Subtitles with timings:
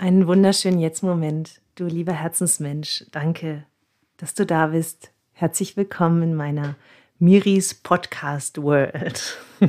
[0.00, 3.04] Einen wunderschönen Jetzt-Moment, du lieber Herzensmensch.
[3.10, 3.64] Danke,
[4.16, 5.10] dass du da bist.
[5.32, 6.76] Herzlich willkommen in meiner
[7.18, 9.36] Miris Podcast World.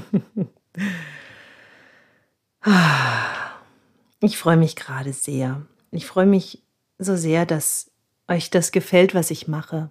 [4.22, 5.64] ich freue mich gerade sehr.
[5.90, 6.62] Ich freue mich
[7.00, 7.90] so sehr, dass
[8.28, 9.90] euch das gefällt, was ich mache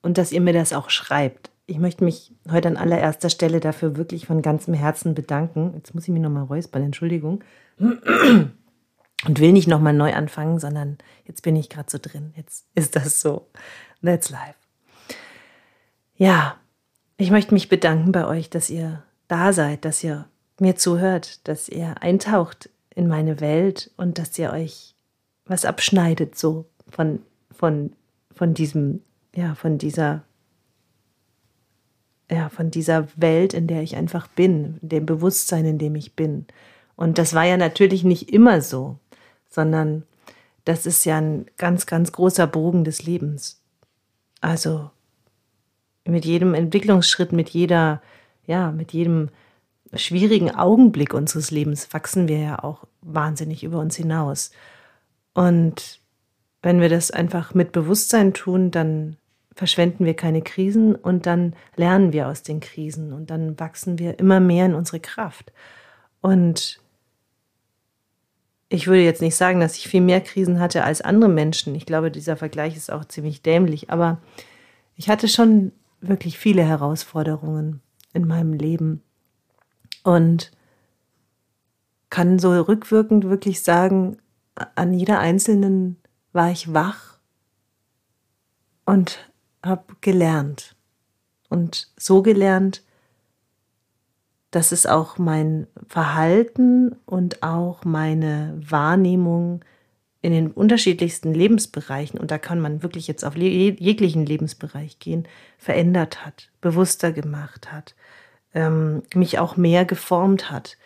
[0.00, 1.50] und dass ihr mir das auch schreibt.
[1.66, 5.72] Ich möchte mich heute an allererster Stelle dafür wirklich von ganzem Herzen bedanken.
[5.74, 7.42] Jetzt muss ich mich nochmal räuspern, Entschuldigung.
[9.26, 12.32] Und will nicht nochmal neu anfangen, sondern jetzt bin ich gerade so drin.
[12.36, 13.48] Jetzt ist das so.
[14.02, 14.56] That's life.
[16.16, 16.56] Ja,
[17.16, 21.68] ich möchte mich bedanken bei euch, dass ihr da seid, dass ihr mir zuhört, dass
[21.68, 24.94] ihr eintaucht in meine Welt und dass ihr euch
[25.46, 27.20] was abschneidet so von
[27.50, 27.92] von
[28.32, 29.02] von diesem
[29.34, 30.24] ja, von dieser
[32.30, 36.46] ja, von dieser Welt, in der ich einfach bin, dem Bewusstsein, in dem ich bin.
[36.96, 38.98] Und das war ja natürlich nicht immer so,
[39.52, 40.04] sondern
[40.64, 43.60] das ist ja ein ganz, ganz großer Bogen des Lebens.
[44.40, 44.90] Also
[46.04, 48.02] mit jedem Entwicklungsschritt, mit jeder,
[48.46, 49.28] ja, mit jedem
[49.94, 54.50] schwierigen Augenblick unseres Lebens wachsen wir ja auch wahnsinnig über uns hinaus.
[55.34, 56.00] Und
[56.62, 59.16] wenn wir das einfach mit Bewusstsein tun, dann
[59.54, 64.18] verschwenden wir keine Krisen und dann lernen wir aus den Krisen und dann wachsen wir
[64.18, 65.52] immer mehr in unsere Kraft.
[66.20, 66.81] Und
[68.72, 71.74] ich würde jetzt nicht sagen, dass ich viel mehr Krisen hatte als andere Menschen.
[71.74, 74.18] Ich glaube, dieser Vergleich ist auch ziemlich dämlich, aber
[74.96, 77.82] ich hatte schon wirklich viele Herausforderungen
[78.14, 79.02] in meinem Leben
[80.04, 80.52] und
[82.08, 84.16] kann so rückwirkend wirklich sagen,
[84.54, 85.96] an jeder einzelnen
[86.32, 87.18] war ich wach
[88.86, 89.30] und
[89.62, 90.76] habe gelernt.
[91.50, 92.82] Und so gelernt,
[94.52, 99.64] dass es auch mein Verhalten und auch meine Wahrnehmung
[100.20, 105.26] in den unterschiedlichsten Lebensbereichen, und da kann man wirklich jetzt auf jeglichen Lebensbereich gehen,
[105.58, 107.96] verändert hat, bewusster gemacht hat,
[108.54, 110.76] ähm, mich auch mehr geformt hat.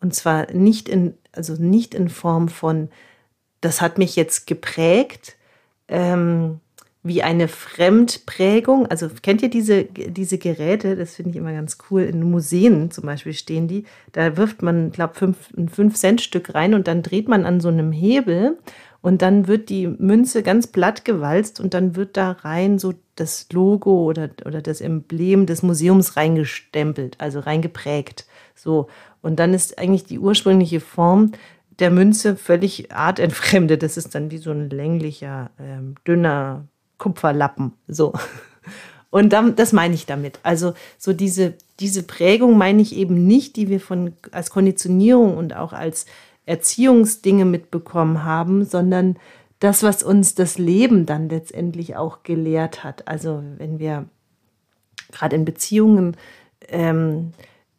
[0.00, 2.90] Und zwar nicht in, also nicht in Form von,
[3.62, 5.36] das hat mich jetzt geprägt,
[5.88, 6.60] ähm,
[7.04, 8.86] wie eine Fremdprägung.
[8.86, 10.96] Also kennt ihr diese, diese Geräte?
[10.96, 12.02] Das finde ich immer ganz cool.
[12.02, 13.84] In Museen zum Beispiel stehen die.
[14.12, 17.92] Da wirft man, glaube fünf, ein 5-Cent-Stück rein und dann dreht man an so einem
[17.92, 18.58] Hebel
[19.02, 23.48] und dann wird die Münze ganz platt gewalzt und dann wird da rein so das
[23.52, 28.26] Logo oder, oder das Emblem des Museums reingestempelt, also reingeprägt.
[28.54, 28.88] So.
[29.20, 31.32] Und dann ist eigentlich die ursprüngliche Form
[31.80, 33.82] der Münze völlig artentfremdet.
[33.82, 36.66] Das ist dann wie so ein länglicher, ähm, dünner
[36.98, 37.72] Kupferlappen.
[37.88, 38.12] So.
[39.10, 40.40] Und dann, das meine ich damit.
[40.42, 45.54] Also so diese, diese Prägung meine ich eben nicht, die wir von, als Konditionierung und
[45.54, 46.06] auch als
[46.46, 49.16] Erziehungsdinge mitbekommen haben, sondern
[49.60, 53.06] das, was uns das Leben dann letztendlich auch gelehrt hat.
[53.08, 54.06] Also wenn wir
[55.12, 56.16] gerade in Beziehungen
[56.68, 57.32] ähm,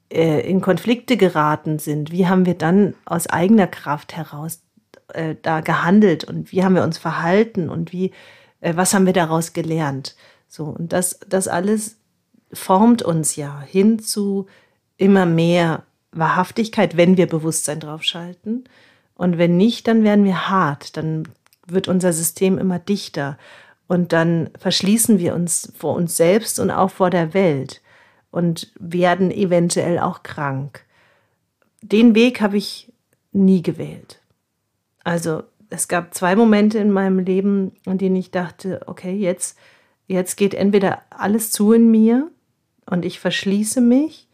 [0.09, 4.61] äh, in Konflikte geraten sind, wie haben wir dann aus eigener Kraft heraus
[5.09, 8.11] äh, da gehandelt und wie haben wir uns verhalten und wie
[8.73, 10.15] was haben wir daraus gelernt?
[10.47, 11.97] So, und das, das alles
[12.53, 14.47] formt uns ja hin zu
[14.97, 18.63] immer mehr Wahrhaftigkeit, wenn wir Bewusstsein draufschalten.
[19.15, 21.27] Und wenn nicht, dann werden wir hart, dann
[21.67, 23.37] wird unser System immer dichter
[23.87, 27.81] und dann verschließen wir uns vor uns selbst und auch vor der Welt
[28.31, 30.85] und werden eventuell auch krank.
[31.81, 32.91] Den Weg habe ich
[33.31, 34.19] nie gewählt.
[35.03, 35.43] Also
[35.75, 39.57] es gab zwei Momente in meinem Leben, an denen ich dachte, okay, jetzt,
[40.07, 42.31] jetzt geht entweder alles zu in mir
[42.85, 44.27] und ich verschließe mich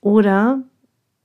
[0.00, 0.62] oder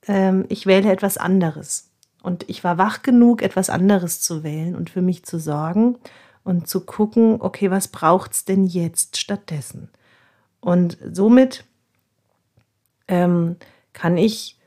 [0.07, 1.89] ähm, ich wähle etwas anderes.
[2.23, 5.97] Und ich war wach genug, etwas anderes zu wählen und für mich zu sorgen
[6.43, 9.89] und zu gucken, okay, was braucht es denn jetzt stattdessen?
[10.59, 11.65] Und somit
[13.07, 13.57] ähm,
[13.93, 14.59] kann ich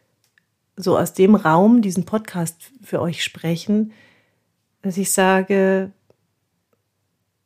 [0.76, 3.92] so aus dem Raum diesen Podcast für euch sprechen,
[4.84, 5.92] dass ich sage,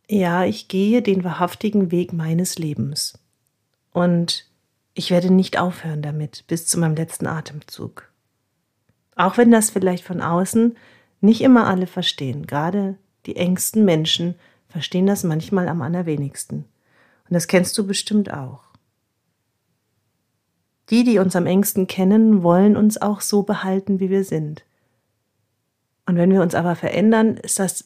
[0.09, 3.17] ja, ich gehe den wahrhaftigen Weg meines Lebens.
[3.93, 4.51] Und
[4.93, 8.11] ich werde nicht aufhören damit bis zu meinem letzten Atemzug.
[9.15, 10.77] Auch wenn das vielleicht von außen
[11.21, 12.45] nicht immer alle verstehen.
[12.49, 14.35] Gerade die engsten Menschen
[14.67, 16.65] verstehen das manchmal am allerwenigsten.
[17.29, 18.65] Und das kennst du bestimmt auch.
[20.91, 24.65] Die, die uns am engsten kennen, wollen uns auch so behalten, wie wir sind.
[26.09, 27.85] Und wenn wir uns aber verändern, ist das,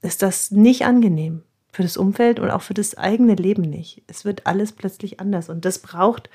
[0.00, 4.04] ist das nicht angenehm für das Umfeld und auch für das eigene Leben nicht.
[4.06, 6.30] Es wird alles plötzlich anders und das braucht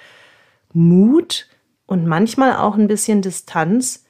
[0.74, 1.48] Mut
[1.86, 4.04] und manchmal auch ein bisschen Distanz,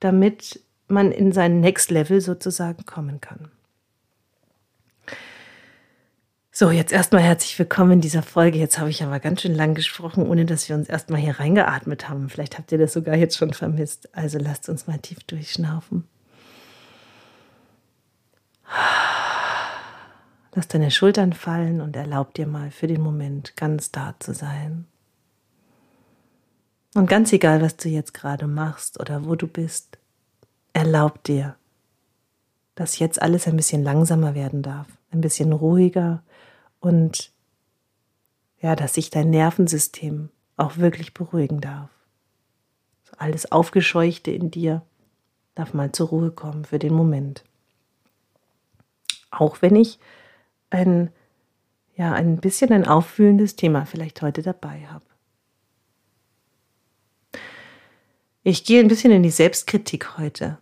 [0.00, 3.50] damit man in sein Next Level sozusagen kommen kann.
[6.52, 8.58] So, jetzt erstmal herzlich willkommen in dieser Folge.
[8.58, 12.10] Jetzt habe ich aber ganz schön lang gesprochen, ohne dass wir uns erstmal hier reingeatmet
[12.10, 12.28] haben.
[12.28, 14.14] Vielleicht habt ihr das sogar jetzt schon vermisst.
[14.14, 16.04] Also lasst uns mal tief durchschnaufen.
[20.54, 24.86] Lass deine Schultern fallen und erlaub dir mal für den Moment ganz da zu sein.
[26.94, 29.98] Und ganz egal, was du jetzt gerade machst oder wo du bist,
[30.72, 31.54] erlaub dir,
[32.74, 36.22] dass jetzt alles ein bisschen langsamer werden darf, ein bisschen ruhiger,
[36.80, 37.32] und
[38.60, 41.90] ja, dass sich dein Nervensystem auch wirklich beruhigen darf.
[43.16, 44.82] Alles Aufgescheuchte in dir
[45.54, 47.44] darf mal zur Ruhe kommen für den Moment.
[49.30, 49.98] Auch wenn ich
[50.70, 51.10] ein,
[51.96, 55.04] ja, ein bisschen ein auffühlendes Thema vielleicht heute dabei habe.
[58.42, 60.58] Ich gehe ein bisschen in die Selbstkritik heute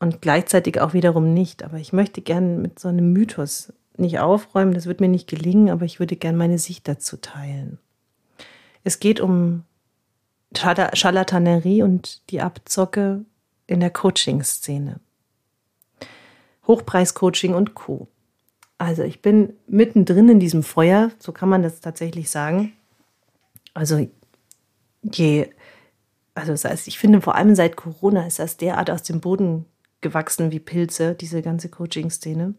[0.00, 4.74] und gleichzeitig auch wiederum nicht, aber ich möchte gerne mit so einem Mythos nicht aufräumen,
[4.74, 7.78] das wird mir nicht gelingen, aber ich würde gerne meine Sicht dazu teilen.
[8.84, 9.64] Es geht um
[10.54, 13.24] Charlatanerie und die Abzocke
[13.66, 15.00] in der Coaching-Szene.
[16.68, 18.06] Hochpreis-Coaching und Co.
[18.78, 22.72] Also ich bin mittendrin in diesem Feuer, so kann man das tatsächlich sagen.
[23.74, 24.08] Also
[25.02, 25.48] je,
[26.34, 29.64] also das heißt, ich finde vor allem seit Corona ist das derart aus dem Boden
[30.00, 32.54] gewachsen wie Pilze, diese ganze Coaching-Szene.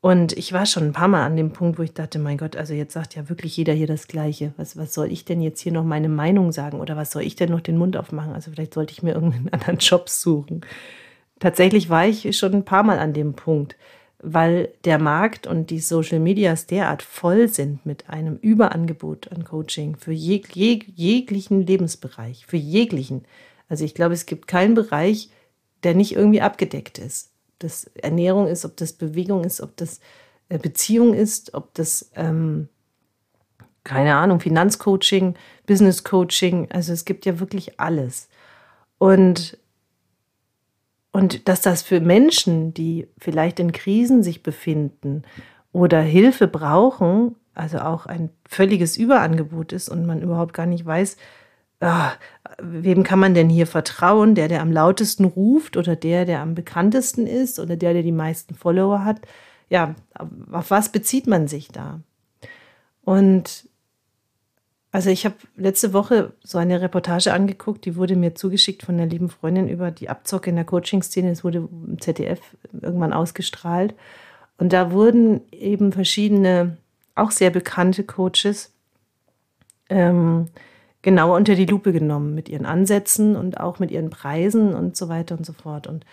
[0.00, 2.56] Und ich war schon ein paar Mal an dem Punkt, wo ich dachte, mein Gott,
[2.56, 4.52] also jetzt sagt ja wirklich jeder hier das Gleiche.
[4.56, 7.34] Was, was soll ich denn jetzt hier noch meine Meinung sagen oder was soll ich
[7.34, 8.32] denn noch den Mund aufmachen?
[8.32, 10.60] Also vielleicht sollte ich mir irgendeinen anderen Job suchen.
[11.38, 13.76] Tatsächlich war ich schon ein paar Mal an dem Punkt,
[14.20, 19.96] weil der Markt und die Social Medias derart voll sind mit einem Überangebot an Coaching
[19.96, 23.24] für jeg jeg jeglichen Lebensbereich, für jeglichen.
[23.68, 25.30] Also ich glaube, es gibt keinen Bereich,
[25.84, 30.00] der nicht irgendwie abgedeckt ist das Ernährung ist, ob das Bewegung ist, ob das
[30.48, 32.68] äh, Beziehung ist, ob das, ähm,
[33.84, 35.34] keine Ahnung, Finanzcoaching,
[35.66, 36.70] Business Coaching.
[36.70, 38.28] Also es gibt ja wirklich alles.
[38.98, 39.58] Und,
[41.18, 45.22] und dass das für Menschen, die vielleicht in Krisen sich befinden
[45.72, 51.16] oder Hilfe brauchen, also auch ein völliges Überangebot ist und man überhaupt gar nicht weiß,
[51.80, 52.12] ah,
[52.62, 54.36] wem kann man denn hier vertrauen?
[54.36, 58.12] Der, der am lautesten ruft oder der, der am bekanntesten ist oder der, der die
[58.12, 59.20] meisten Follower hat?
[59.68, 59.96] Ja,
[60.52, 61.98] auf was bezieht man sich da?
[63.02, 63.67] Und
[64.90, 69.06] also ich habe letzte Woche so eine Reportage angeguckt, die wurde mir zugeschickt von einer
[69.06, 71.30] lieben Freundin über die Abzocke in der Coaching-Szene.
[71.30, 72.40] Es wurde im ZDF
[72.72, 73.94] irgendwann ausgestrahlt.
[74.56, 76.78] Und da wurden eben verschiedene,
[77.14, 78.72] auch sehr bekannte Coaches
[79.90, 80.48] ähm,
[81.02, 85.08] genauer unter die Lupe genommen mit ihren Ansätzen und auch mit ihren Preisen und so
[85.08, 85.86] weiter und so fort.
[85.86, 86.06] Und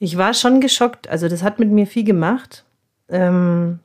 [0.00, 1.08] ich war schon geschockt.
[1.08, 2.64] Also das hat mit mir viel gemacht.
[3.08, 3.78] Ähm,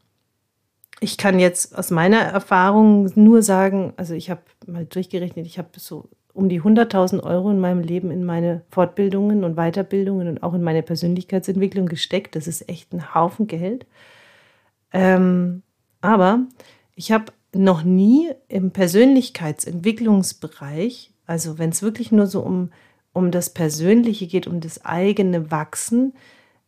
[0.99, 5.69] ich kann jetzt aus meiner Erfahrung nur sagen, also ich habe mal durchgerechnet, ich habe
[5.77, 10.53] so um die 100.000 Euro in meinem Leben in meine Fortbildungen und Weiterbildungen und auch
[10.53, 12.35] in meine Persönlichkeitsentwicklung gesteckt.
[12.35, 13.85] Das ist echt ein Haufen Geld.
[14.93, 15.63] Ähm,
[16.01, 16.45] aber
[16.95, 22.71] ich habe noch nie im Persönlichkeitsentwicklungsbereich, also wenn es wirklich nur so um,
[23.11, 26.13] um das Persönliche geht, um das eigene Wachsen,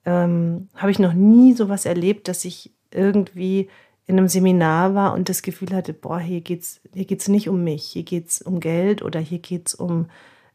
[0.05, 3.69] ähm, habe ich noch nie sowas erlebt, dass ich irgendwie
[4.07, 7.63] in einem Seminar war und das Gefühl hatte, boah, hier geht's, hier geht's nicht um
[7.63, 10.07] mich, hier geht's um Geld oder hier geht's um,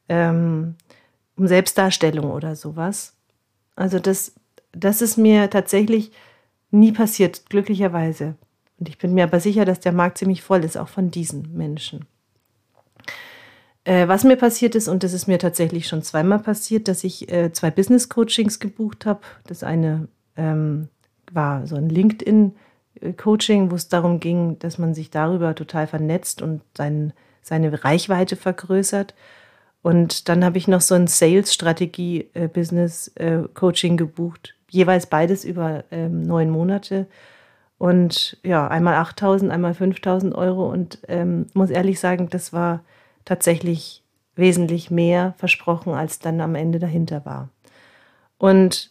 [0.09, 0.75] ähm,
[1.37, 3.15] um Selbstdarstellung oder sowas.
[3.77, 4.35] Also das,
[4.73, 6.13] das ist mir tatsächlich
[6.71, 8.35] nie passiert, glücklicherweise.
[8.79, 11.57] Und ich bin mir aber sicher, dass der Markt ziemlich voll ist, auch von diesen
[11.57, 12.07] Menschen.
[13.85, 17.33] Äh, was mir passiert ist, und das ist mir tatsächlich schon zweimal passiert, dass ich
[17.33, 19.21] äh, zwei Business Coachings gebucht habe.
[19.47, 20.89] Das eine ähm,
[21.33, 22.57] war so ein LinkedIn-Coaching,
[23.71, 27.13] wo es darum ging, dass man sich darüber total vernetzt und sein,
[27.43, 29.15] seine Reichweite vergrößert.
[29.83, 36.51] Und dann habe ich noch so ein Sales-Strategie-Business-Coaching äh, gebucht, jeweils beides über ähm, neun
[36.51, 37.07] Monate
[37.79, 40.71] und ja, einmal 8000, einmal 5000 Euro.
[40.71, 42.83] Und ähm, muss ehrlich sagen, das war
[43.25, 44.03] tatsächlich
[44.35, 47.51] wesentlich mehr versprochen, als dann am Ende dahinter war.
[48.39, 48.91] Und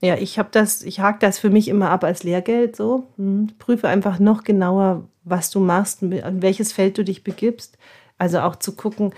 [0.00, 3.08] ja, ich habe das, ich hake das für mich immer ab als Lehrgeld so.
[3.16, 7.78] Hm, prüfe einfach noch genauer, was du machst, in welches Feld du dich begibst.
[8.16, 9.12] Also auch zu gucken,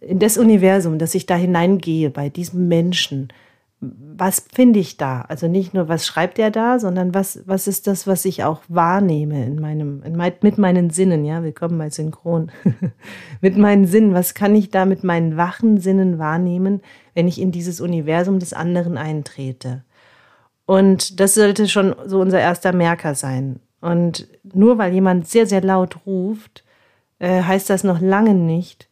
[0.00, 3.28] in das Universum, dass ich da hineingehe bei diesem Menschen,
[3.80, 5.22] was finde ich da?
[5.22, 8.60] Also nicht nur, was schreibt er da, sondern was, was ist das, was ich auch
[8.68, 12.50] wahrnehme in meinem, in mein, mit meinen Sinnen, ja, willkommen bei Synchron.
[13.40, 16.80] mit meinen Sinnen, was kann ich da mit meinen wachen Sinnen wahrnehmen,
[17.14, 19.84] wenn ich in dieses Universum des anderen eintrete?
[20.68, 23.58] Und das sollte schon so unser erster Merker sein.
[23.80, 26.62] Und nur weil jemand sehr, sehr laut ruft,
[27.20, 28.86] äh, heißt das noch lange nicht,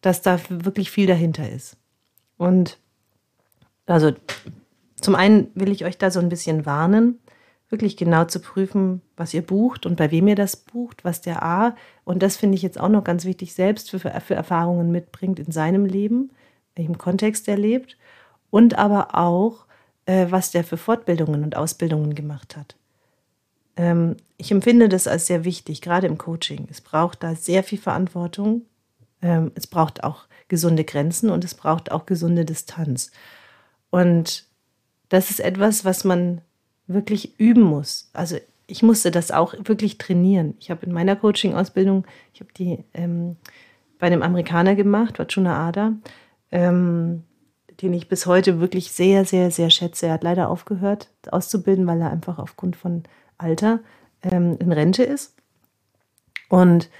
[0.00, 1.76] dass da wirklich viel dahinter ist.
[2.36, 2.78] Und
[3.84, 4.12] also
[4.94, 7.18] zum einen will ich euch da so ein bisschen warnen,
[7.68, 11.42] wirklich genau zu prüfen, was ihr bucht und bei wem ihr das bucht, was der
[11.42, 15.40] A, und das finde ich jetzt auch noch ganz wichtig, selbst für, für Erfahrungen mitbringt
[15.40, 16.30] in seinem Leben,
[16.76, 17.98] welchem Kontext er lebt,
[18.50, 19.66] und aber auch,
[20.06, 22.76] äh, was der für Fortbildungen und Ausbildungen gemacht hat.
[23.76, 26.66] Ähm, ich empfinde das als sehr wichtig, gerade im Coaching.
[26.70, 28.62] Es braucht da sehr viel Verantwortung.
[29.20, 33.10] Ähm, es braucht auch gesunde Grenzen und es braucht auch gesunde Distanz.
[33.90, 34.46] Und
[35.08, 36.40] das ist etwas, was man
[36.86, 38.10] wirklich üben muss.
[38.12, 40.54] Also ich musste das auch wirklich trainieren.
[40.58, 43.36] Ich habe in meiner Coaching-Ausbildung, ich habe die ähm,
[43.98, 45.92] bei einem Amerikaner gemacht, Wachuna Ada,
[46.50, 47.22] ähm,
[47.80, 50.06] den ich bis heute wirklich sehr, sehr, sehr schätze.
[50.06, 53.04] Er hat leider aufgehört auszubilden, weil er einfach aufgrund von
[53.38, 53.80] Alter
[54.22, 55.34] ähm, in Rente ist.
[56.48, 56.90] Und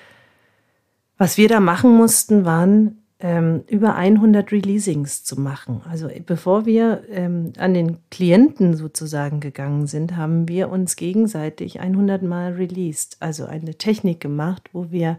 [1.18, 5.82] was wir da machen mussten, waren ähm, über 100 Releasings zu machen.
[5.88, 12.22] Also bevor wir ähm, an den Klienten sozusagen gegangen sind, haben wir uns gegenseitig 100
[12.22, 15.18] Mal released, also eine Technik gemacht, wo wir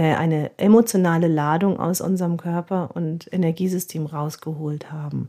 [0.00, 5.28] eine emotionale Ladung aus unserem Körper und Energiesystem rausgeholt haben.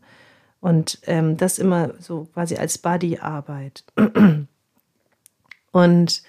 [0.61, 3.83] Und ähm, das immer so quasi als Bodyarbeit.
[5.73, 6.23] Und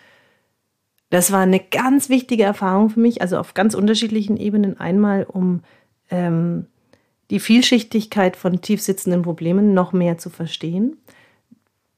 [1.10, 4.80] das war eine ganz wichtige Erfahrung für mich, also auf ganz unterschiedlichen Ebenen.
[4.80, 5.62] Einmal, um
[6.10, 6.66] ähm,
[7.30, 10.96] die Vielschichtigkeit von tiefsitzenden Problemen noch mehr zu verstehen.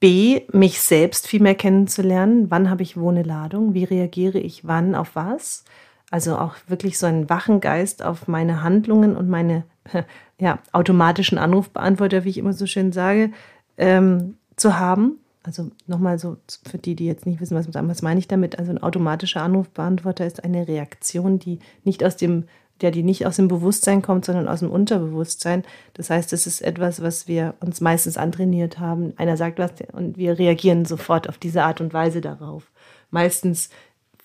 [0.01, 2.51] B, mich selbst viel mehr kennenzulernen.
[2.51, 3.73] Wann habe ich wo eine Ladung?
[3.73, 5.65] Wie reagiere ich wann auf was?
[6.11, 9.65] Also auch wirklich so einen wachen Geist auf meine Handlungen und meine
[10.39, 13.31] ja, automatischen Anrufbeantworter, wie ich immer so schön sage,
[13.77, 15.19] ähm, zu haben.
[15.43, 16.37] Also nochmal so
[16.69, 18.59] für die, die jetzt nicht wissen, was, was meine ich damit.
[18.59, 22.45] Also ein automatischer Anrufbeantworter ist eine Reaktion, die nicht aus dem,
[22.81, 25.65] der die nicht aus dem Bewusstsein kommt, sondern aus dem Unterbewusstsein.
[25.95, 29.13] Das heißt, es ist etwas, was wir uns meistens antrainiert haben.
[29.17, 32.71] Einer sagt was und wir reagieren sofort auf diese Art und Weise darauf.
[33.11, 33.71] Meistens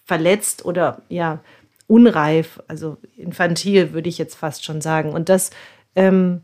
[0.05, 1.39] verletzt oder ja
[1.91, 5.11] unreif, also infantil würde ich jetzt fast schon sagen.
[5.11, 5.51] Und das
[5.95, 6.41] ähm,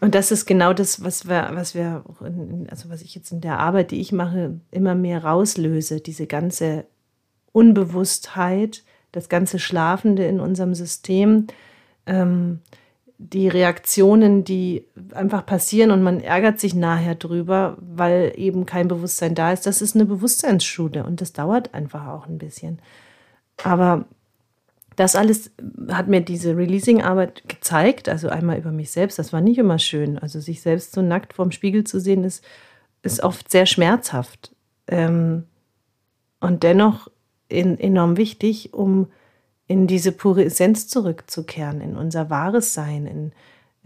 [0.00, 3.40] und das ist genau das, was wir, was wir, in, also was ich jetzt in
[3.40, 6.86] der Arbeit, die ich mache, immer mehr rauslöse, diese ganze
[7.52, 11.48] Unbewusstheit, das ganze Schlafende in unserem System,
[12.06, 12.60] ähm,
[13.18, 19.34] die Reaktionen, die einfach passieren und man ärgert sich nachher drüber, weil eben kein Bewusstsein
[19.34, 19.66] da ist.
[19.66, 22.78] Das ist eine Bewusstseinsschule und das dauert einfach auch ein bisschen.
[23.62, 24.06] Aber
[25.00, 25.50] das alles
[25.88, 30.18] hat mir diese Releasing-Arbeit gezeigt, also einmal über mich selbst, das war nicht immer schön.
[30.18, 32.44] Also sich selbst so nackt vorm Spiegel zu sehen, ist,
[33.02, 34.54] ist oft sehr schmerzhaft.
[34.88, 35.44] Ähm,
[36.38, 37.08] und dennoch
[37.48, 39.10] in, enorm wichtig, um
[39.66, 43.32] in diese pure Essenz zurückzukehren, in unser wahres Sein, in,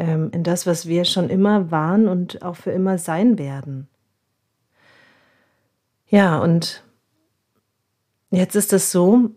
[0.00, 3.86] ähm, in das, was wir schon immer waren und auch für immer sein werden.
[6.08, 6.82] Ja, und
[8.32, 9.30] jetzt ist es so,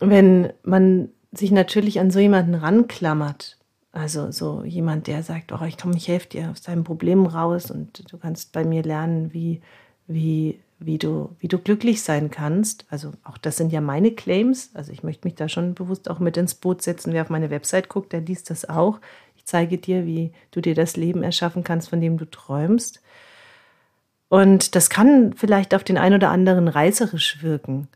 [0.00, 3.58] wenn man sich natürlich an so jemanden ranklammert,
[3.92, 7.70] also so jemand, der sagt, oh, ich komme, ich helfe dir aus deinem Problem raus
[7.70, 9.60] und du kannst bei mir lernen, wie,
[10.06, 12.86] wie, wie, du, wie du glücklich sein kannst.
[12.90, 14.70] Also auch das sind ja meine Claims.
[14.74, 17.12] Also ich möchte mich da schon bewusst auch mit ins Boot setzen.
[17.12, 19.00] Wer auf meine Website guckt, der liest das auch.
[19.36, 23.02] Ich zeige dir, wie du dir das Leben erschaffen kannst, von dem du träumst.
[24.28, 27.88] Und das kann vielleicht auf den einen oder anderen reißerisch wirken.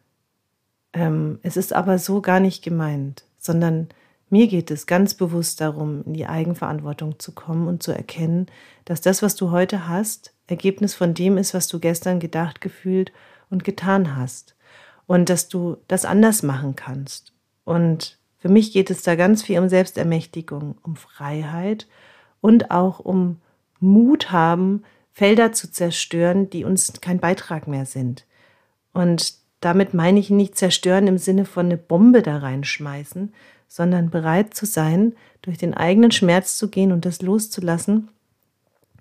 [0.92, 3.88] Ähm, es ist aber so gar nicht gemeint, sondern
[4.30, 8.46] mir geht es ganz bewusst darum, in die Eigenverantwortung zu kommen und zu erkennen,
[8.87, 13.12] dass das, was du heute hast, Ergebnis von dem ist, was du gestern gedacht, gefühlt
[13.50, 14.54] und getan hast.
[15.06, 17.34] Und dass du das anders machen kannst.
[17.64, 21.87] Und für mich geht es da ganz viel um Selbstermächtigung, um Freiheit
[22.40, 23.40] und auch um
[23.80, 28.25] Mut haben, Felder zu zerstören, die uns kein Beitrag mehr sind.
[28.94, 33.33] Und damit meine ich nicht zerstören im Sinne von eine Bombe da reinschmeißen,
[33.69, 38.09] sondern bereit zu sein, durch den eigenen Schmerz zu gehen und das loszulassen,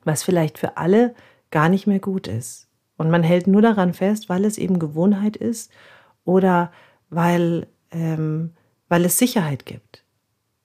[0.04, 1.14] was vielleicht für alle
[1.50, 2.68] gar nicht mehr gut ist.
[2.96, 5.72] Und man hält nur daran fest, weil es eben Gewohnheit ist
[6.26, 6.72] oder
[7.10, 8.52] weil, ähm,
[8.88, 10.04] weil es Sicherheit gibt.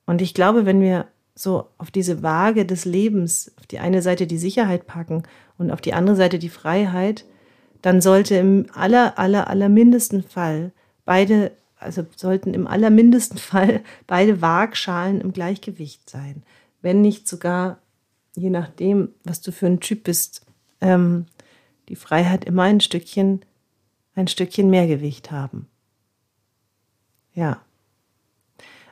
[0.05, 4.27] Und ich glaube, wenn wir so auf diese Waage des Lebens, auf die eine Seite
[4.27, 5.23] die Sicherheit packen
[5.57, 7.25] und auf die andere Seite die Freiheit,
[7.87, 10.73] dann sollte im aller, aller, aller mindesten Fall
[11.05, 16.43] beide, also sollten im allermindesten Fall beide Waagschalen im Gleichgewicht sein.
[16.83, 17.79] Wenn nicht sogar,
[18.35, 20.45] je nachdem, was du für ein Typ bist,
[20.81, 21.27] ähm,
[21.89, 23.45] die Freiheit immer ein Stückchen,
[24.17, 25.69] ein Stückchen mehr Gewicht haben.
[27.35, 27.61] Ja.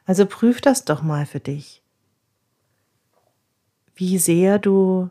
[0.06, 1.82] Also prüf das doch mal für dich.
[3.96, 5.10] Wie sehr du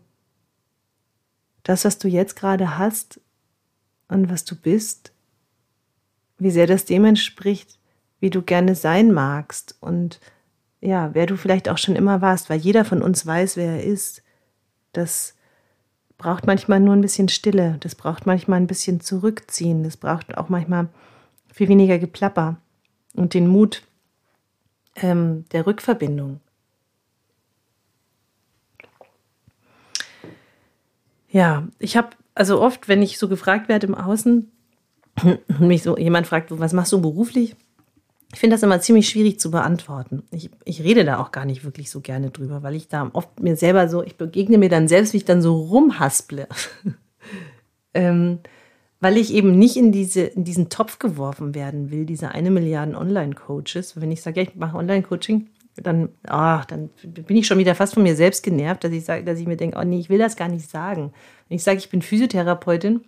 [1.63, 3.19] das, was du jetzt gerade hast
[4.13, 5.11] und was du bist,
[6.37, 7.79] wie sehr das dem entspricht,
[8.19, 10.19] wie du gerne sein magst und
[10.81, 13.83] ja, wer du vielleicht auch schon immer warst, weil jeder von uns weiß, wer er
[13.83, 14.21] ist.
[14.91, 15.33] Das
[16.17, 20.49] braucht manchmal nur ein bisschen Stille, das braucht manchmal ein bisschen Zurückziehen, das braucht auch
[20.49, 20.89] manchmal
[21.53, 22.57] viel weniger Geplapper
[23.15, 23.83] und den Mut
[24.95, 26.39] ähm, der Rückverbindung.
[31.29, 34.51] Ja, ich habe also oft, wenn ich so gefragt werde im Außen,
[35.59, 37.55] mich so jemand fragt, was machst du beruflich?
[38.33, 40.23] Ich finde das immer ziemlich schwierig zu beantworten.
[40.31, 43.39] Ich, ich rede da auch gar nicht wirklich so gerne drüber, weil ich da oft
[43.39, 46.47] mir selber so, ich begegne mir dann selbst, wie ich dann so rumhasple.
[47.93, 48.39] ähm,
[48.99, 52.97] weil ich eben nicht in, diese, in diesen Topf geworfen werden will, diese eine Milliarde
[52.97, 54.01] Online-Coaches.
[54.01, 57.95] Wenn ich sage, ja, ich mache Online-Coaching, dann, oh, dann bin ich schon wieder fast
[57.95, 60.19] von mir selbst genervt, dass ich sage, dass ich mir denke, oh nee, ich will
[60.19, 61.13] das gar nicht sagen.
[61.47, 63.01] Wenn ich sage, ich bin Physiotherapeutin,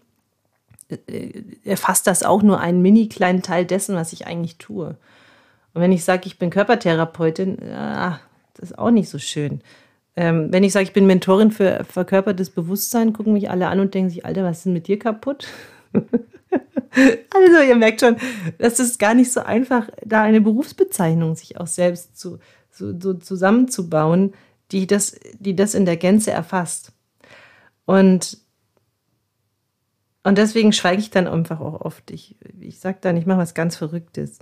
[0.90, 4.98] äh, erfasst das auch nur einen mini kleinen Teil dessen, was ich eigentlich tue.
[5.74, 8.20] Und wenn ich sage, ich bin Körpertherapeutin, ah,
[8.56, 9.62] das ist auch nicht so schön.
[10.16, 13.94] Ähm, wenn ich sage, ich bin Mentorin für verkörpertes Bewusstsein, gucken mich alle an und
[13.94, 15.48] denken sich, Alter, was ist denn mit dir kaputt?
[15.94, 18.16] also ihr merkt schon,
[18.58, 22.40] das ist gar nicht so einfach, da eine Berufsbezeichnung sich auch selbst zu,
[22.76, 24.34] so, so zusammenzubauen,
[24.72, 26.92] die das, die das in der Gänze erfasst.
[27.86, 28.38] Und,
[30.24, 32.12] und deswegen schweige ich dann einfach auch oft.
[32.12, 34.40] Ich, ich sage dann, ich mache was ganz Verrücktes.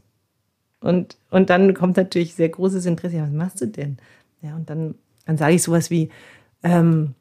[0.80, 3.98] Und, und dann kommt natürlich sehr großes Interesse, ja, was machst du denn?
[4.42, 6.10] Ja, und dann, dann sage ich sowas wie,
[6.64, 7.16] ähm,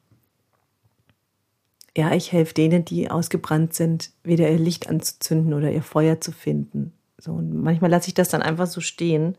[1.97, 6.32] ja, ich helfe denen, die ausgebrannt sind, wieder ihr Licht anzuzünden oder ihr Feuer zu
[6.32, 6.93] finden.
[7.19, 9.37] So, und manchmal lasse ich das dann einfach so stehen.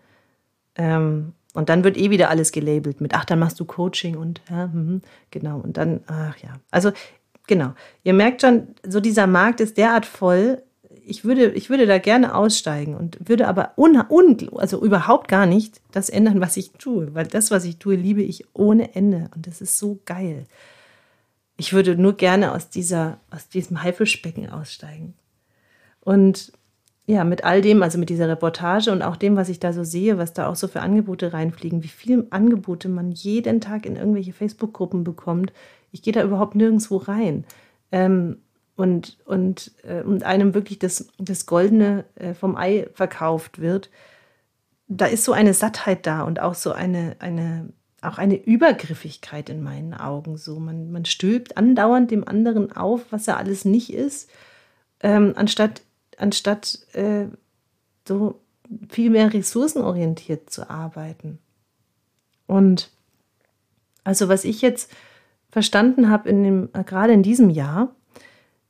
[0.75, 4.41] Ähm, und dann wird eh wieder alles gelabelt mit, ach, dann machst du Coaching und
[4.49, 5.59] ja, mh, genau.
[5.59, 6.55] Und dann, ach ja.
[6.71, 6.91] Also,
[7.47, 7.73] genau.
[8.03, 10.63] Ihr merkt schon, so dieser Markt ist derart voll.
[11.05, 15.45] Ich würde, ich würde da gerne aussteigen und würde aber un, un, also überhaupt gar
[15.45, 17.13] nicht das ändern, was ich tue.
[17.13, 19.29] Weil das, was ich tue, liebe ich ohne Ende.
[19.35, 20.47] Und das ist so geil
[21.57, 25.13] ich würde nur gerne aus, dieser, aus diesem Haifischbecken aussteigen.
[26.01, 26.51] Und
[27.05, 29.83] ja, mit all dem, also mit dieser Reportage und auch dem, was ich da so
[29.83, 33.97] sehe, was da auch so für Angebote reinfliegen, wie viele Angebote man jeden Tag in
[33.97, 35.51] irgendwelche Facebook-Gruppen bekommt.
[35.91, 37.45] Ich gehe da überhaupt nirgendwo rein.
[37.91, 38.37] Ähm,
[38.75, 43.89] und, und, äh, und einem wirklich das, das Goldene äh, vom Ei verkauft wird.
[44.87, 47.69] Da ist so eine Sattheit da und auch so eine, eine
[48.01, 50.37] auch eine Übergriffigkeit in meinen Augen.
[50.37, 54.29] So, man, man stülpt andauernd dem anderen auf, was er alles nicht ist,
[55.01, 55.81] ähm, anstatt,
[56.17, 57.27] anstatt äh,
[58.07, 58.41] so
[58.89, 61.39] viel mehr ressourcenorientiert zu arbeiten.
[62.47, 62.91] Und
[64.03, 64.91] also was ich jetzt
[65.49, 67.95] verstanden habe in dem, gerade in diesem Jahr,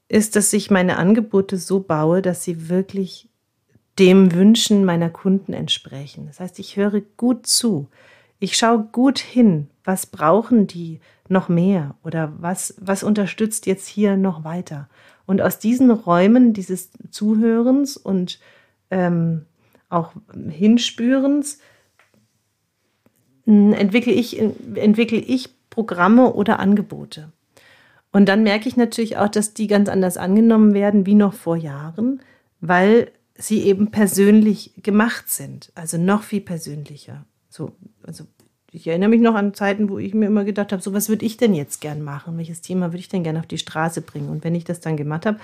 [0.10, 3.30] ist, dass ich meine Angebote so baue, dass sie wirklich
[4.00, 6.28] dem Wünschen meiner Kunden entsprechen.
[6.28, 7.88] Das heißt, ich höre gut zu.
[8.40, 11.00] Ich schaue gut hin, was brauchen die
[11.34, 14.88] noch mehr oder was, was unterstützt jetzt hier noch weiter.
[15.26, 18.40] Und aus diesen Räumen dieses Zuhörens und
[18.90, 19.46] ähm,
[19.90, 20.14] auch
[20.50, 21.60] Hinspürens
[23.46, 27.32] entwickle ich, entwickle ich Programme oder Angebote.
[28.12, 31.58] Und dann merke ich natürlich auch, dass die ganz anders angenommen werden wie noch vor
[31.58, 32.22] Jahren,
[32.62, 37.26] weil sie eben persönlich gemacht sind, also noch viel persönlicher.
[37.50, 37.72] So,
[38.04, 38.26] also
[38.74, 41.26] ich erinnere mich noch an Zeiten, wo ich mir immer gedacht habe, so was würde
[41.26, 42.38] ich denn jetzt gern machen?
[42.40, 44.30] Welches Thema würde ich denn gerne auf die Straße bringen?
[44.30, 45.38] Und wenn ich das dann gemacht habe,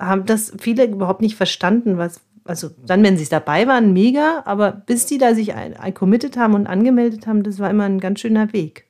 [0.00, 4.72] haben das viele überhaupt nicht verstanden, was, also dann, wenn sie dabei waren, mega, aber
[4.72, 8.00] bis die da sich ein, ein committed haben und angemeldet haben, das war immer ein
[8.00, 8.86] ganz schöner Weg.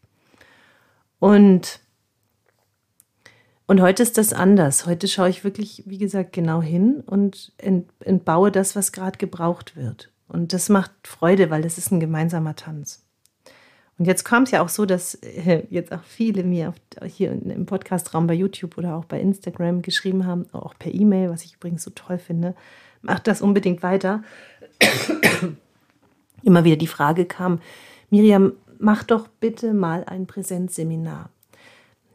[1.18, 1.80] Und,
[3.66, 4.86] und heute ist das anders.
[4.86, 10.10] Heute schaue ich wirklich, wie gesagt, genau hin und entbaue das, was gerade gebraucht wird.
[10.28, 13.04] Und das macht Freude, weil das ist ein gemeinsamer Tanz.
[14.00, 16.72] Und jetzt kam es ja auch so, dass äh, jetzt auch viele mir
[17.04, 21.44] hier im Podcastraum bei YouTube oder auch bei Instagram geschrieben haben, auch per E-Mail, was
[21.44, 22.54] ich übrigens so toll finde.
[23.02, 24.22] Macht das unbedingt weiter.
[26.42, 27.60] Immer wieder die Frage kam,
[28.08, 31.28] Miriam, mach doch bitte mal ein Präsenzseminar.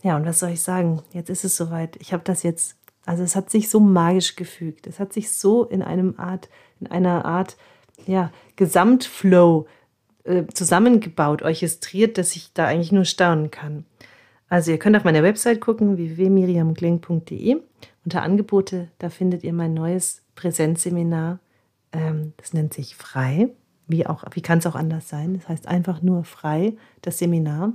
[0.02, 1.04] Ja, und was soll ich sagen?
[1.14, 1.98] Jetzt ist es soweit.
[1.98, 4.88] Ich habe das jetzt, also es hat sich so magisch gefügt.
[4.88, 7.58] Es hat sich so in einem Art, in einer Art,
[8.08, 9.68] ja, Gesamtflow
[10.26, 13.86] äh, zusammengebaut, orchestriert, dass ich da eigentlich nur staunen kann.
[14.50, 17.58] Also ihr könnt auf meiner Website gucken, www.miriamkling.de.
[18.04, 21.40] Unter Angebote, da findet ihr mein neues Präsenzseminar.
[21.92, 23.50] Ähm, das nennt sich Frei.
[23.88, 25.36] Wie, auch, wie kann es auch anders sein?
[25.36, 27.74] Das heißt einfach nur Frei, das Seminar.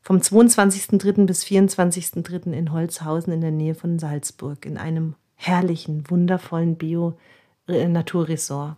[0.00, 1.26] Vom 22.03.
[1.26, 2.52] bis 24.03.
[2.52, 8.76] in Holzhausen in der Nähe von Salzburg in einem herrlichen, wundervollen Bio-Naturresort.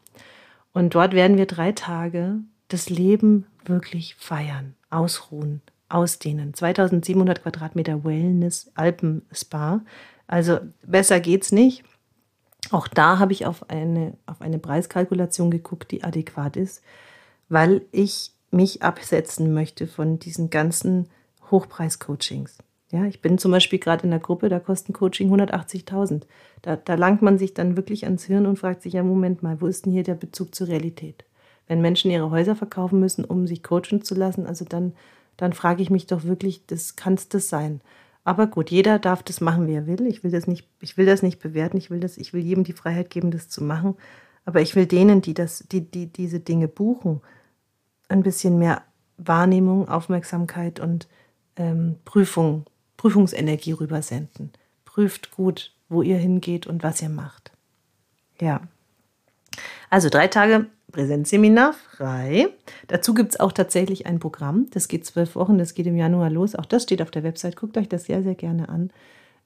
[0.72, 2.38] Und dort werden wir drei Tage
[2.72, 6.54] das Leben wirklich feiern, ausruhen, ausdehnen.
[6.54, 9.82] 2700 Quadratmeter Wellness, Alpen-Spa.
[10.26, 11.85] Also besser geht's nicht.
[12.70, 16.82] Auch da habe ich auf eine, auf eine Preiskalkulation geguckt, die adäquat ist,
[17.48, 21.08] weil ich mich absetzen möchte von diesen ganzen
[21.50, 22.58] Hochpreis-Coachings.
[22.90, 26.22] Ja, ich bin zum Beispiel gerade in der Gruppe, da kosten Coaching 180.000.
[26.61, 29.61] Da, da langt man sich dann wirklich ans Hirn und fragt sich, ja, Moment mal,
[29.61, 31.24] wo ist denn hier der Bezug zur Realität?
[31.72, 34.92] Wenn Menschen ihre Häuser verkaufen müssen, um sich coachen zu lassen, also dann,
[35.38, 37.80] dann frage ich mich doch wirklich, das kann es das sein.
[38.24, 40.06] Aber gut, jeder darf das machen, wie er will.
[40.06, 41.78] Ich will das nicht, ich will das nicht bewerten.
[41.78, 43.94] Ich will das, ich will jedem die Freiheit geben, das zu machen.
[44.44, 47.22] Aber ich will denen, die das, die, die diese Dinge buchen,
[48.11, 48.82] ein bisschen mehr
[49.16, 51.08] Wahrnehmung, Aufmerksamkeit und
[51.56, 52.66] ähm, Prüfung,
[52.98, 54.52] Prüfungsenergie rübersenden.
[54.85, 57.50] Prüft gut, wo ihr hingeht und was ihr macht.
[58.38, 58.61] Ja.
[59.88, 62.48] Also drei Tage Präsenzseminar frei.
[62.87, 64.68] Dazu gibt es auch tatsächlich ein Programm.
[64.70, 66.55] Das geht zwölf Wochen, das geht im Januar los.
[66.55, 67.57] Auch das steht auf der Website.
[67.57, 68.90] Guckt euch das sehr, sehr gerne an.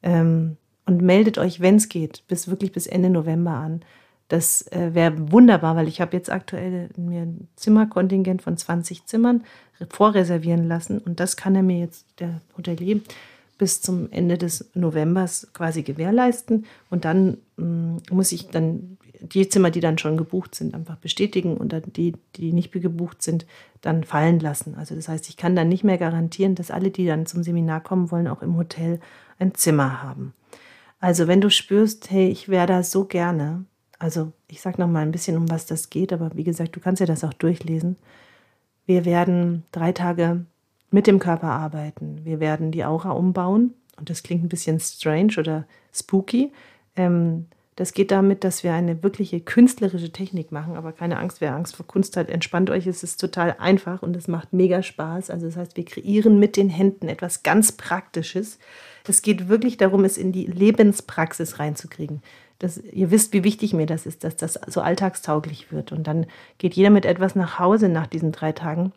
[0.03, 3.83] Ähm, und meldet euch, wenn es geht, bis wirklich bis Ende November an.
[4.29, 9.45] Das äh, wäre wunderbar, weil ich habe jetzt aktuell mir ein Zimmerkontingent von 20 Zimmern
[9.91, 13.01] vorreservieren lassen und das kann er mir jetzt, der Hotelier,
[13.59, 19.71] bis zum Ende des Novembers quasi gewährleisten und dann ähm, muss ich dann die Zimmer,
[19.71, 23.47] die dann schon gebucht sind, einfach bestätigen und dann die, die nicht gebucht sind,
[23.81, 24.75] dann fallen lassen.
[24.75, 27.83] Also das heißt, ich kann dann nicht mehr garantieren, dass alle, die dann zum Seminar
[27.83, 29.01] kommen wollen, auch im Hotel
[29.39, 30.35] ein Zimmer haben.
[31.01, 33.65] Also wenn du spürst, hey, ich wäre da so gerne,
[33.99, 36.81] also ich sage noch mal ein bisschen, um was das geht, aber wie gesagt, du
[36.81, 37.97] kannst ja das auch durchlesen.
[38.87, 40.47] Wir werden drei Tage
[40.91, 42.21] mit dem Körper arbeiten.
[42.25, 46.53] Wir werden die Aura umbauen und das klingt ein bisschen strange oder spooky.
[46.95, 51.55] Ähm, das geht damit, dass wir eine wirkliche künstlerische Technik machen, aber keine Angst, wer
[51.55, 55.29] Angst vor Kunst hat, entspannt euch, es ist total einfach und es macht mega Spaß.
[55.29, 58.59] Also das heißt, wir kreieren mit den Händen etwas ganz Praktisches.
[59.07, 62.23] Es geht wirklich darum, es in die Lebenspraxis reinzukriegen.
[62.59, 65.93] Das, ihr wisst, wie wichtig mir das ist, dass das so alltagstauglich wird.
[65.93, 66.25] Und dann
[66.57, 68.95] geht jeder mit etwas nach Hause nach diesen drei Tagen,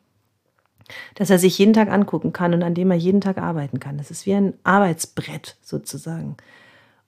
[1.15, 3.98] dass er sich jeden Tag angucken kann und an dem er jeden Tag arbeiten kann.
[3.98, 6.38] Das ist wie ein Arbeitsbrett sozusagen.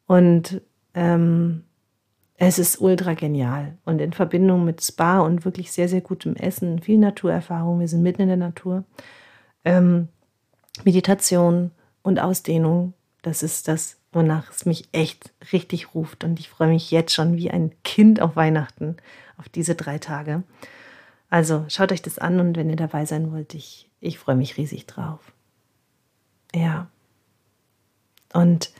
[0.06, 0.62] Und
[0.94, 1.64] ähm,
[2.38, 3.78] es ist ultra genial.
[3.86, 8.02] Und in Verbindung mit Spa und wirklich sehr, sehr gutem Essen, viel Naturerfahrung, wir sind
[8.02, 8.84] mitten in der Natur,
[9.64, 10.08] ähm,
[10.84, 16.24] Meditation und Ausdehnung, das ist das, wonach es mich echt richtig ruft.
[16.24, 18.98] Und ich freue mich jetzt schon wie ein Kind auf Weihnachten,
[19.38, 20.44] auf diese drei Tage.
[21.30, 24.58] Also schaut euch das an und wenn ihr dabei sein wollt, ich, ich freue mich
[24.58, 25.32] riesig drauf.
[26.54, 26.88] Ja.
[28.34, 28.72] Und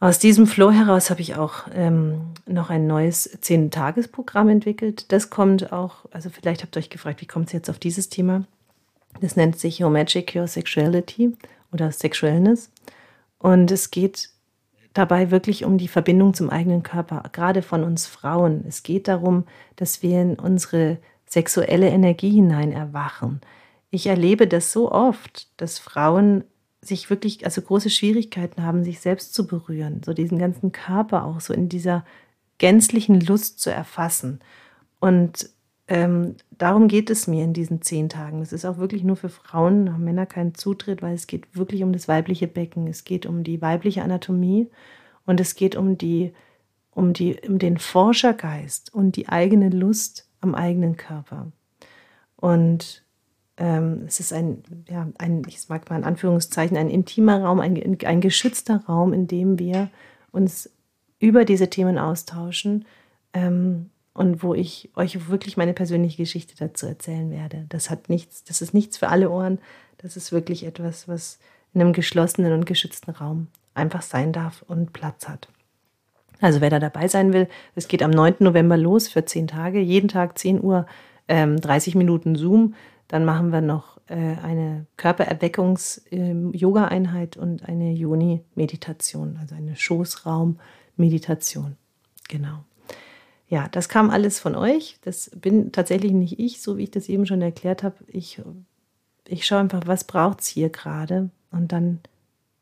[0.00, 5.12] aus diesem Flow heraus habe ich auch ähm, noch ein neues Zehn-Tages-Programm entwickelt.
[5.12, 8.08] Das kommt auch, also vielleicht habt ihr euch gefragt, wie kommt es jetzt auf dieses
[8.08, 8.44] Thema?
[9.20, 11.36] Das nennt sich Your Magic, Your Sexuality
[11.70, 12.70] oder Sexualness.
[13.38, 14.30] Und es geht
[14.94, 18.64] dabei wirklich um die Verbindung zum eigenen Körper, gerade von uns Frauen.
[18.66, 19.44] Es geht darum,
[19.76, 23.40] dass wir in unsere sexuelle Energie hinein erwachen.
[23.90, 26.44] Ich erlebe das so oft, dass Frauen
[26.82, 31.40] sich wirklich, also große Schwierigkeiten haben, sich selbst zu berühren, so diesen ganzen Körper auch
[31.40, 32.04] so in dieser
[32.58, 34.40] gänzlichen Lust zu erfassen.
[34.98, 35.50] Und
[35.88, 38.40] ähm, darum geht es mir in diesen zehn Tagen.
[38.40, 41.82] Das ist auch wirklich nur für Frauen, haben Männer keinen Zutritt, weil es geht wirklich
[41.82, 42.86] um das weibliche Becken.
[42.86, 44.68] Es geht um die weibliche Anatomie
[45.26, 46.32] und es geht um die,
[46.92, 51.50] um die, um den Forschergeist und die eigene Lust am eigenen Körper.
[52.36, 53.04] Und
[53.60, 57.98] ähm, es ist ein, ja, ein, ich mag mal in Anführungszeichen, ein intimer Raum, ein,
[58.04, 59.90] ein geschützter Raum, in dem wir
[60.32, 60.70] uns
[61.18, 62.86] über diese Themen austauschen
[63.34, 67.66] ähm, und wo ich euch wirklich meine persönliche Geschichte dazu erzählen werde.
[67.68, 69.58] Das hat nichts, das ist nichts für alle Ohren.
[69.98, 71.38] Das ist wirklich etwas, was
[71.74, 75.48] in einem geschlossenen und geschützten Raum einfach sein darf und Platz hat.
[76.40, 78.36] Also wer da dabei sein will, es geht am 9.
[78.38, 80.86] November los für zehn Tage, jeden Tag 10 Uhr,
[81.28, 82.74] ähm, 30 Minuten Zoom
[83.10, 91.76] Dann machen wir noch äh, eine Körpererweckungs-Yoga-Einheit ähm, und eine Yoni-Meditation, also eine Schoßraum-Meditation.
[92.28, 92.64] Genau.
[93.48, 94.98] Ja, das kam alles von euch.
[95.02, 97.96] Das bin tatsächlich nicht ich, so wie ich das eben schon erklärt habe.
[98.06, 98.40] Ich,
[99.26, 101.98] ich schaue einfach, was braucht es hier gerade und dann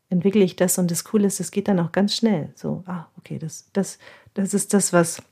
[0.09, 2.49] entwickle ich das und das Coole ist, das geht dann auch ganz schnell.
[2.55, 3.99] So, ah, okay, das, das,
[4.33, 5.23] das ist das, was,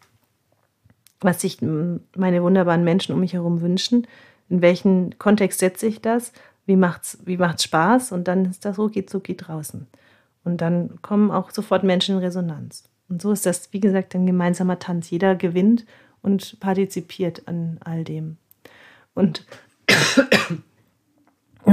[1.21, 4.07] was sich meine wunderbaren Menschen um mich herum wünschen.
[4.49, 6.33] In welchen Kontext setze ich das?
[6.67, 8.13] Wie macht's, wie macht's Spaß?
[8.13, 9.87] Und dann ist das so, geht draußen.
[10.45, 12.85] Und dann kommen auch sofort Menschen in Resonanz.
[13.09, 15.11] Und so ist das, wie gesagt, ein gemeinsamer Tanz.
[15.11, 15.85] Jeder gewinnt
[16.23, 18.37] und partizipiert an all dem.
[19.15, 19.47] Und,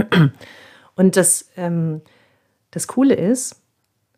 [0.95, 2.01] und das, ähm,
[2.71, 3.61] das Coole ist,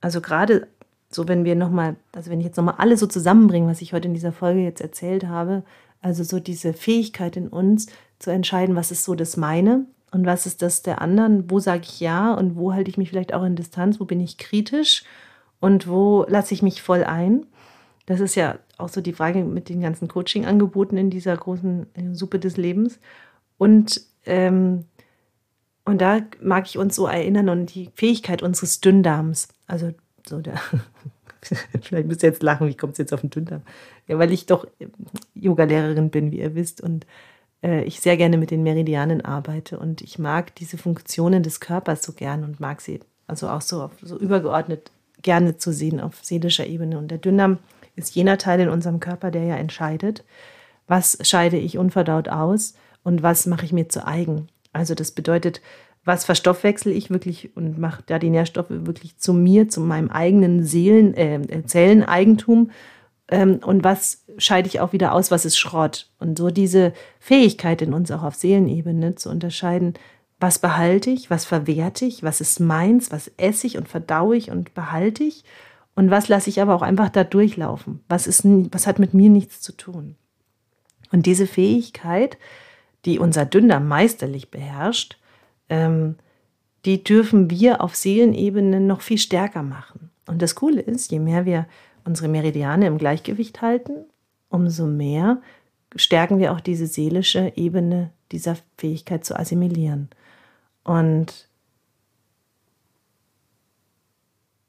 [0.01, 0.67] also gerade
[1.09, 4.07] so, wenn wir nochmal, also wenn ich jetzt nochmal alle so zusammenbringe, was ich heute
[4.07, 5.63] in dieser Folge jetzt erzählt habe,
[6.01, 7.87] also so diese Fähigkeit in uns
[8.25, 11.83] zu entscheiden, was ist so das meine und was ist das der anderen, wo sage
[11.83, 15.03] ich ja und wo halte ich mich vielleicht auch in Distanz, wo bin ich kritisch
[15.59, 17.45] und wo lasse ich mich voll ein.
[18.07, 22.39] Das ist ja auch so die Frage mit den ganzen Coaching-Angeboten in dieser großen Suppe
[22.39, 22.99] des Lebens.
[23.57, 24.85] Und ähm,
[25.85, 29.93] und da mag ich uns so erinnern und die Fähigkeit unseres Dünndarms, also
[30.27, 30.59] so der,
[31.81, 33.61] vielleicht müsst ihr jetzt lachen, wie kommt es jetzt auf den Dünndarm?
[34.07, 34.65] Ja, weil ich doch
[35.35, 37.05] Yoga-Lehrerin bin, wie ihr wisst, und
[37.65, 42.03] äh, ich sehr gerne mit den Meridianen arbeite und ich mag diese Funktionen des Körpers
[42.03, 44.91] so gern und mag sie also auch so, so übergeordnet
[45.23, 46.99] gerne zu sehen auf seelischer Ebene.
[46.99, 47.57] Und der Dünndarm
[47.95, 50.23] ist jener Teil in unserem Körper, der ja entscheidet,
[50.87, 54.47] was scheide ich unverdaut aus und was mache ich mir zu eigen.
[54.71, 55.61] Also das bedeutet,
[56.03, 60.63] was verstoffwechsel ich wirklich und mache da die Nährstoffe wirklich zu mir, zu meinem eigenen
[60.63, 62.69] Seelen, äh, Zelleneigentum
[63.27, 66.09] ähm, und was scheide ich auch wieder aus, was ist Schrott.
[66.19, 69.95] Und so diese Fähigkeit in uns auch auf Seelenebene zu unterscheiden,
[70.39, 74.51] was behalte ich, was verwerte ich, was ist meins, was esse ich und verdaue ich
[74.51, 75.43] und behalte ich
[75.95, 78.03] und was lasse ich aber auch einfach da durchlaufen.
[78.09, 80.15] Was, ist, was hat mit mir nichts zu tun.
[81.11, 82.37] Und diese Fähigkeit,
[83.05, 85.17] die unser Dünndarm meisterlich beherrscht,
[85.69, 86.15] ähm,
[86.83, 90.11] die dürfen wir auf Seelenebene noch viel stärker machen.
[90.27, 91.65] Und das Coole ist, je mehr wir
[92.05, 94.05] unsere Meridiane im Gleichgewicht halten,
[94.49, 95.41] umso mehr
[95.95, 100.09] stärken wir auch diese seelische Ebene dieser Fähigkeit zu assimilieren.
[100.83, 101.47] Und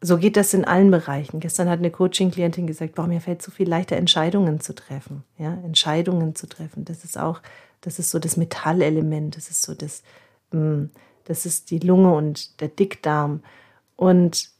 [0.00, 1.40] so geht das in allen Bereichen.
[1.40, 5.24] Gestern hat eine Coaching-Klientin gesagt, warum mir fällt so viel leichter, Entscheidungen zu treffen.
[5.36, 6.84] Ja, Entscheidungen zu treffen.
[6.84, 7.40] Das ist auch
[7.80, 10.02] das ist so das Metallelement, das ist so das,
[10.50, 10.86] mm,
[11.24, 13.42] das ist die Lunge und der Dickdarm.
[13.94, 14.50] Und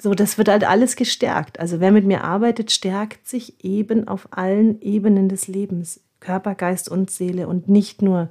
[0.00, 1.60] so, das wird halt alles gestärkt.
[1.60, 6.00] Also wer mit mir arbeitet, stärkt sich eben auf allen Ebenen des Lebens.
[6.20, 8.30] Körper, Geist und Seele und nicht nur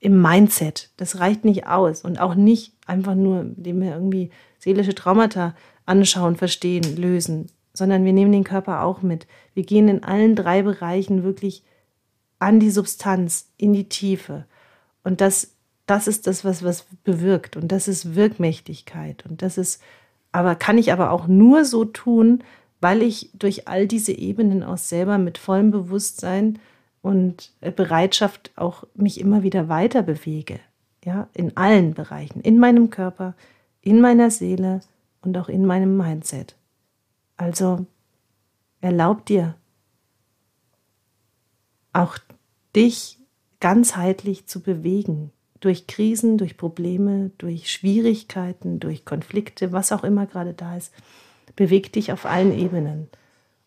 [0.00, 0.90] im Mindset.
[0.96, 6.36] Das reicht nicht aus und auch nicht einfach nur, indem wir irgendwie seelische Traumata anschauen,
[6.36, 9.26] verstehen, lösen, sondern wir nehmen den Körper auch mit.
[9.52, 11.64] Wir gehen in allen drei Bereichen wirklich
[12.38, 14.46] an die Substanz, in die Tiefe.
[15.02, 15.54] Und das,
[15.86, 17.56] das ist das, was, was bewirkt.
[17.56, 19.24] Und das ist Wirkmächtigkeit.
[19.26, 19.82] Und das ist,
[20.34, 22.42] aber kann ich aber auch nur so tun,
[22.80, 26.58] weil ich durch all diese Ebenen aus selber mit vollem Bewusstsein
[27.02, 30.58] und Bereitschaft auch mich immer wieder weiter bewege.
[31.04, 33.36] Ja, in allen Bereichen, in meinem Körper,
[33.80, 34.80] in meiner Seele
[35.22, 36.56] und auch in meinem Mindset.
[37.36, 37.86] Also
[38.80, 39.54] erlaub dir
[41.92, 42.18] auch
[42.74, 43.20] dich
[43.60, 45.30] ganzheitlich zu bewegen.
[45.64, 50.92] Durch Krisen, durch Probleme, durch Schwierigkeiten, durch Konflikte, was auch immer gerade da ist.
[51.56, 53.08] Beweg dich auf allen Ebenen.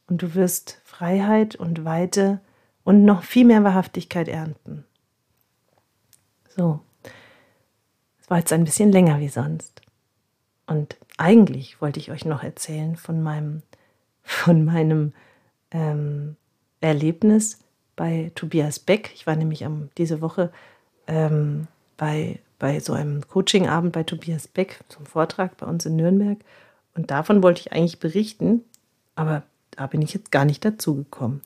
[0.05, 2.39] Und du wirst Freiheit und Weite
[2.83, 4.85] und noch viel mehr Wahrhaftigkeit ernten.
[6.55, 6.81] So,
[8.21, 9.81] es war jetzt ein bisschen länger wie sonst.
[10.67, 13.63] Und eigentlich wollte ich euch noch erzählen von meinem,
[14.21, 15.13] von meinem
[15.71, 16.35] ähm,
[16.79, 17.57] Erlebnis
[17.95, 19.09] bei Tobias Beck.
[19.15, 20.51] Ich war nämlich am, diese Woche
[21.07, 26.37] ähm, bei, bei so einem Coachingabend bei Tobias Beck zum Vortrag bei uns in Nürnberg.
[26.95, 28.63] Und davon wollte ich eigentlich berichten,
[29.15, 31.41] aber da bin ich jetzt gar nicht dazu gekommen.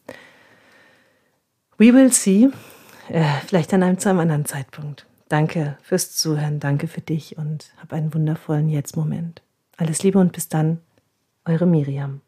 [1.78, 2.50] We will see.
[3.10, 5.06] Äh, vielleicht an einem zu einem anderen Zeitpunkt.
[5.28, 9.42] Danke fürs Zuhören, danke für dich und hab einen wundervollen Jetzt-Moment.
[9.78, 10.80] Alles Liebe und bis dann,
[11.46, 12.22] eure Miriam.